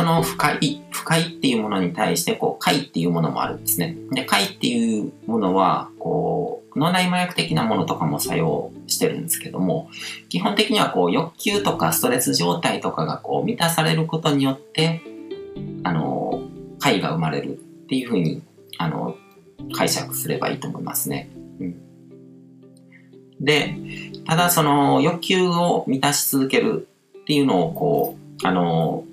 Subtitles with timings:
[0.00, 0.58] その不快、
[0.90, 3.98] 不快っていうものに対して、こう、快っていうものもあるんですね。
[4.12, 9.90] で、快っていうものは、こう、脳内麻薬的なものとかも作用してるんですけども、
[10.30, 15.02] 基本的にはこう、欲求とかストレス状態とかがこう、満たされることによって、
[15.82, 16.44] あの、
[16.78, 18.40] 快が生まれるっていうふうに、
[18.78, 19.16] あの、
[19.74, 21.28] 解釈すればいいと思いますね。
[21.60, 21.76] うん、
[23.38, 23.76] で、
[24.24, 26.88] ただその欲求を満たし続ける
[27.20, 29.04] っていうのをこう、あの、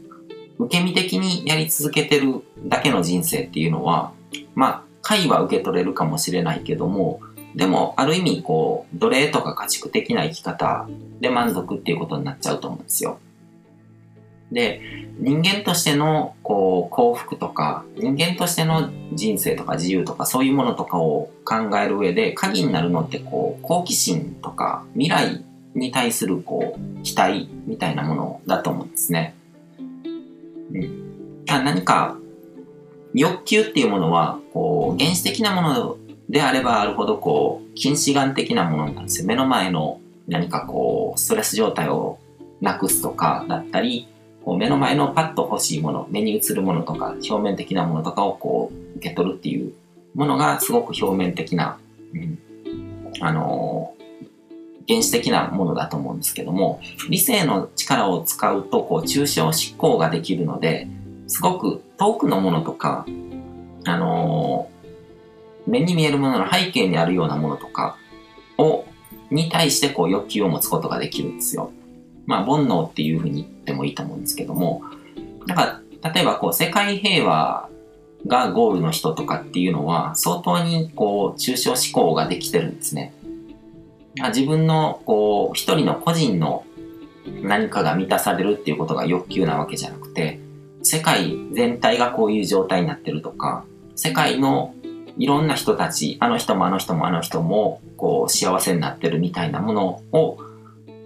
[0.59, 4.11] 受け身的にやり続けてるだけの人生っていうのは、
[4.55, 7.21] まあ、快は受け取れるかもしれないけども、
[7.55, 10.87] でも、ある意味、こう、奴隷とか家畜的な生き方
[11.19, 13.19] で満足っていうことになっちゃうと思うんですよ。
[14.51, 14.81] で、
[15.19, 25.43] 人間としての、こう、幸福とか、人間としての人生とか自由とか、そういうものとかを考える上で、鍵になるのって、こう、好奇心とか、未来
[25.73, 29.33] に対する、こう、期待みたいなものだと思うんですね。
[30.73, 31.45] うん。
[31.45, 32.17] 何か、
[33.13, 35.97] 欲求っていうものは、こう、原始的なもの
[36.29, 39.27] であればあるほど、こう、近視眼的なものなんですよ。
[39.27, 42.19] 目の前の何かこう、ストレス状態を
[42.61, 44.07] なくすとかだったり、
[44.43, 49.73] こう目の前のパッと欲しいもの、目に映るものとか、表面的なものとかをこう、受け取るっていう
[50.15, 51.77] ものがすごく表面的な、
[52.13, 52.39] うん、
[53.19, 53.93] あの
[54.87, 60.87] 原始的なものだと思うんですけども、理性の力を使うと、こう、抽象思考ができるので、
[61.27, 63.05] すごく遠くのものとか、
[63.85, 67.97] あのー、目に見えるものの背景にあるようなものとか
[68.57, 68.85] を、
[69.29, 71.71] に対してこう欲求を持つことができるんですよ。
[72.25, 74.83] まあ、煩悩っていうふうに言ってもいいと思うんですけども、
[75.45, 75.81] なんか、
[76.13, 77.69] 例えばこう、世界平和
[78.25, 83.13] がゴールの人とかっていうのは、相当にこう、抽象思考ができてるんですね。
[84.25, 86.65] 自分のこう一人の個人の
[87.41, 90.39] 何かが満たされるっていうことが欲求なわけじゃなくて
[90.81, 94.73] 世界全体がこういう状態になってるとか世界の
[95.17, 100.39] いろんな人たちあの人もあの人もあの人もこう幸せになってるみたいなものを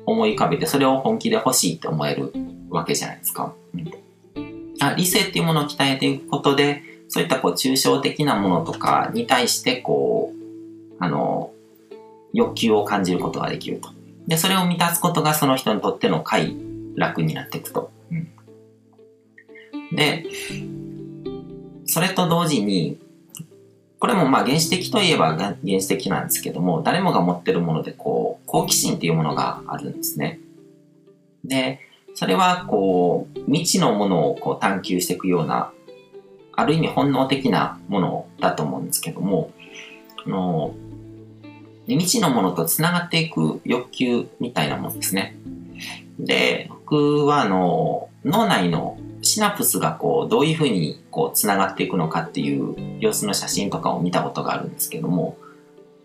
[0.05, 2.33] 思い浮かべてそれを本気で欲しいって思える
[2.69, 3.53] わけじゃないですか。
[3.73, 3.91] うん、
[4.79, 11.50] あ理性っていうものを鍛えていくことでそういったこう抽象的なものとかに対してこうあの
[12.33, 13.89] 欲求を感じることができると。
[14.27, 16.55] で、それを満たすことがその人にとっての快
[16.95, 17.91] 楽になっていくと。
[18.11, 20.25] うん、で、
[21.85, 22.99] それと同時に、
[23.99, 30.39] これもまあ原始的といえば原始的なんですけども、誰もが持ってるもので、こう、好奇心っていうものがあるんですね。
[31.43, 31.79] で、
[32.15, 35.71] それはこう、未知のものをこう探求していくような、
[36.53, 39.51] ある意味本能的なものだと思うんですけども、
[40.25, 40.73] あの
[41.95, 45.35] 未知のものと繋がっていく欲求みたいなものですね。
[46.19, 55.37] で、僕はあの、脳内のシナプスがこう、どういうふうにこう、繋がっていくのかっていう様子の写真とかを見たことがあるんですけども、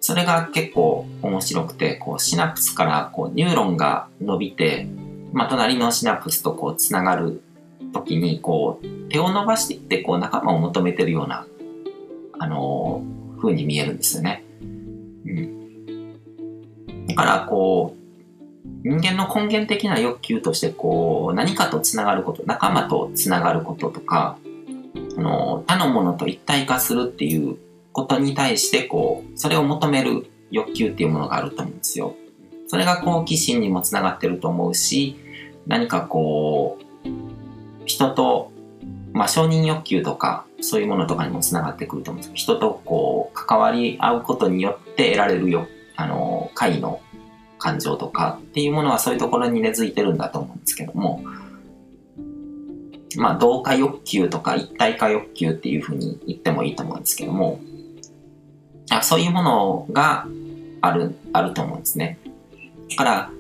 [0.01, 4.89] それが結構面白くて、こう、シナプスからこう、ニューロンが伸びて、
[5.33, 7.43] まあ、隣のシナプスとこう、繋がる
[7.93, 11.47] 時に、こう、手を伸ばしていって、こう、仲間を求めてるような、
[12.39, 14.46] あのー、風に見えるんですよね。
[17.17, 24.39] からこう、人間の根源的な欲求としてこう、何かとつながること、仲間とつながることとか、
[25.17, 27.57] あの他のものと一体化するっていう
[27.93, 32.15] ことに対してこう、それを求める欲求っていうものがあると思うんですよ。
[32.69, 35.17] それが好奇心にもつながってると思うし、
[35.67, 37.09] 何かこう、
[37.87, 38.53] 人と、
[39.13, 47.01] まあ承認欲求とか、そういうものとかにもつながってくると思うんですけど人とこう、関わり合うことによって得られる欲あの、解の
[47.59, 51.23] 感情とかっていうものはそういうところに根付いてるんだと思うんですけども、
[53.17, 57.61] まあ、同化欲求とか一体化欲求っていうふうに言ってもいいと思うんですけども、
[59.03, 60.27] そういうものが
[60.81, 62.19] ある、あると思うんですね。
[62.91, 63.31] だから、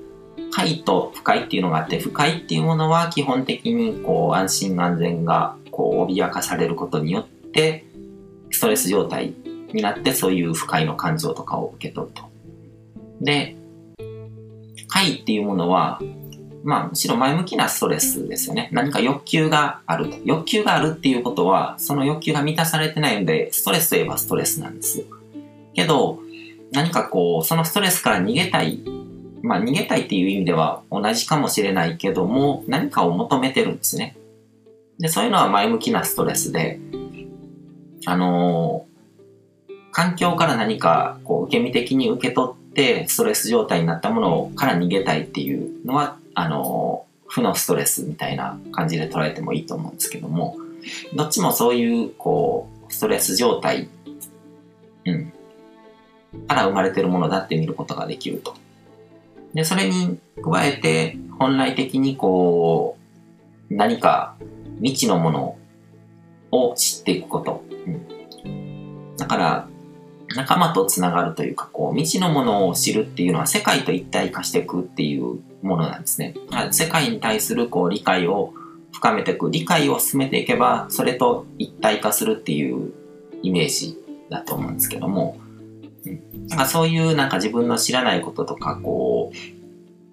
[0.50, 7.84] 快と不快っていうのがあって、不快っていうものは基本的にこう安心安全がこう脅かされることによって、
[8.50, 9.34] ストレス状態
[9.72, 12.22] になってそういう不快の感情とかを受け取ると。
[13.20, 13.55] で、
[14.88, 16.00] 快っていうものは、
[16.66, 18.68] まあ、むしろ前向きなストレスですよね。
[18.72, 20.16] 何か欲求があると。
[20.24, 25.04] 欲求があるっていうことは、その欲求が満たされてないので、ストレスといえばストレスなんですよ。
[25.74, 26.18] けど、
[26.72, 28.80] 何かこう、そのストレスから逃げたい。
[29.42, 34.16] まあ、逃げたいっていう意味では同じかもしれないけども、何かを求めてるんですね。
[34.98, 36.80] で、そういうのは前向きなストレスで、
[38.06, 42.65] あのー、環境から何かこう受け身的に受け取って、
[43.08, 50.56] ストレス状態になったものから逃げたいっていうのは、あの、負のストレスみたいな感じで捉えてもいいと思うんですけども、
[51.14, 53.88] どっちもそういう、こう、ストレス状態、
[55.04, 55.32] うん、
[56.46, 58.54] から生まれてるものだって見ることができると。
[59.54, 62.98] で、それに加えて、本来的にこ
[63.70, 64.36] う、何か
[64.80, 65.58] 未知のもの
[66.50, 67.64] を知っていくこと。
[68.44, 69.68] うん、だから、
[70.36, 76.34] 仲間とつながるというか、こう、未知のものを知るっていうのは世界と一体化していくっていうものなんですね。
[76.70, 78.52] 世界に対するこう理解を
[78.92, 82.92] 深めていく、理解を進めていけば、それと一体化するっていう
[83.42, 83.98] イメージ
[84.30, 85.38] だと思うんですけども、
[86.04, 89.32] うん、なんかそういうなんか自分の知らないこととか、こ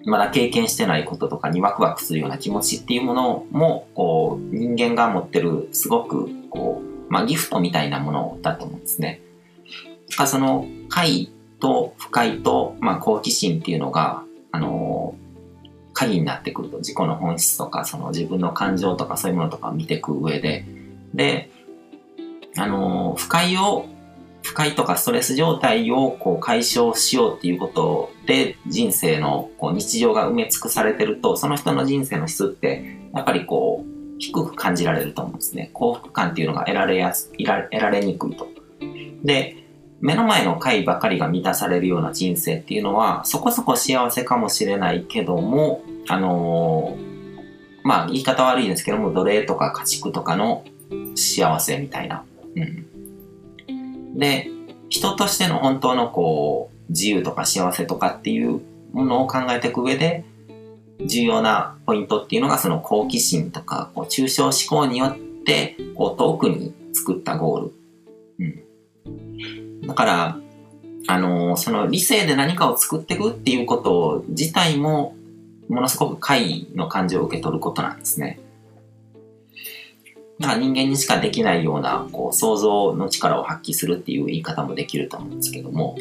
[0.06, 9.22] う、まだ経験してないこととかにワクワクするような気持ちっていうものも、こう、人間が持ってるすごく、こう、まあギフトみたいなものだと思うんですね。
[10.16, 20.66] かその快と不快と、まあ、好奇心っていうのが、あのー、鍵になってくると自己の本質とかその自分の感情とかそういうものとかを見ていく上で。
[21.14, 21.52] で、
[22.58, 23.88] あのー、不快を
[24.44, 35.70] 不快とかストレス状態をこう解消しようっていうことで人生のこう日常が埋め尽くされてるとその人の人生の質ってやっぱりこう低く感じられると思うんですね。
[35.74, 38.48] 幸福感っていうのが得られやす得られにくいと。
[39.24, 39.63] で
[40.04, 50.66] 目の前の回ばかりが満たされるような人生っていうのは、そこそこ幸せかもしれないけども、あのー、まあ、言い方悪いですけども、奴隷とか家畜とかの
[51.16, 52.26] 幸せみたいな。
[52.54, 54.20] うん。
[54.20, 54.50] で、
[54.90, 58.60] 人としての本当のこう、自由とか幸せとかっていう
[58.92, 60.26] ものを考えていく上で、
[61.06, 67.83] 重要なポイントっていうのがその好奇心とか、こう抽象思考によって、こう遠くに作ったゴール。
[69.86, 70.38] だから、
[71.08, 75.16] あの、その理性で何かを作っていくっていうこと自体も、
[75.70, 78.40] ものすごく快の感情を受け取ることなんですね。
[80.40, 85.98] だから人間にしかできないような、こう、想像の力を発揮するっていう言い方もできると思うんですけども、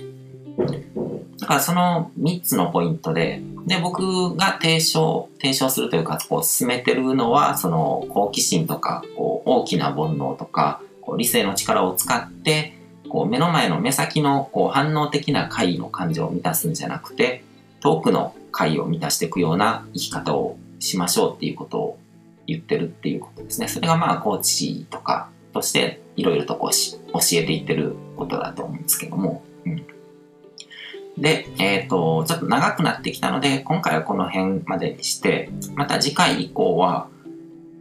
[1.38, 12.74] だからその3つのポイントで、で、僕が提唱、提唱するというか、こう、進めてるのは、その、好奇心とか、こう、大きな煩悩とか、こう理性の力を使って、
[13.12, 17.44] こう目の前の目先のこう反応的な快の感情を満たすんじゃなくて、
[17.80, 21.98] 遠くの快を満たしていくような生き方をしましょうっていうことを
[22.46, 23.68] 言ってるっていうことですね。
[23.68, 29.42] それがまあコーチとかとしていろいろとこうし教えていってることだと思うんですけども。
[29.66, 29.84] うん、
[31.18, 37.08] で、えっ、ー、と、ちょっと長くなってきたので、今回はこの辺までにして、また次回以降は、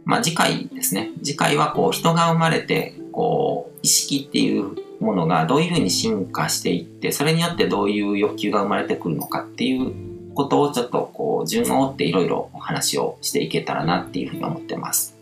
[0.04, 1.10] まあ次回ですね。
[1.24, 9.92] 次回はこう人が生まれて、こう意識っていうものがどういうふうに進化していって、それによってどういう欲求が生まれてくるのかっていう
[10.34, 15.16] ことをちょっとこう順を追っていろいろお話をしていけたらなっていうふうに思ってます。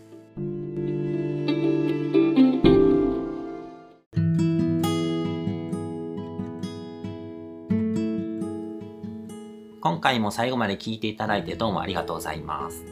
[9.82, 12.84] 今回も最後まで聞いていただいてどうもありがとうございます。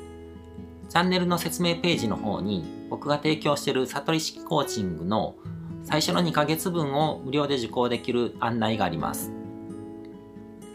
[0.89, 5.35] チャンネルの説明ページの方に僕が提供している悟り式コーチングの
[5.89, 9.33] 最初の2ヶ月分を無料で受講できる案内があります。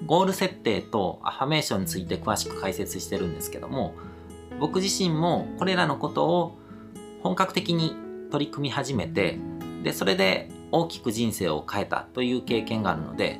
[0.08, 3.94] ゴール設定とアファメーションについて詳しく解説してるんですけども、
[4.60, 6.58] 僕自身もこれらのことを
[7.22, 7.96] 本格的に
[8.32, 9.38] 取り組み始めて、
[9.84, 13.40] で、それで大きく人生を変えたという経験があるので、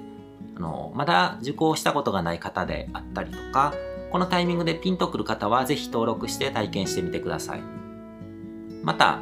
[0.56, 3.74] あの、まだ受講したことがない方であったりとか、
[4.12, 7.64] このタイミングでピンとくる方はぜひ登録して体験してみてください。
[8.84, 9.22] また、